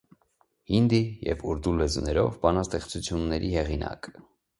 [0.69, 4.11] Հինդի և ուրդու լեզուներով բանաստեղծությունների հեղինակ։